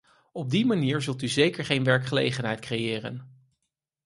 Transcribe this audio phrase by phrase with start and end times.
[0.31, 3.41] Op die manier zult u zeker geen werkgelegenheid creëren.